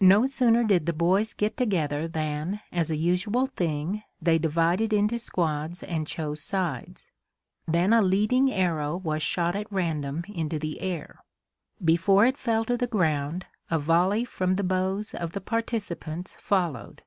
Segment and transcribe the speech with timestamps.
[0.00, 5.16] No sooner did the boys get together than, as a usual thing, they divided into
[5.16, 7.08] squads and chose sides;
[7.68, 11.20] then a leading arrow was shot at random into the air.
[11.84, 17.04] Before it fell to the ground a volley from the bows of the participants followed.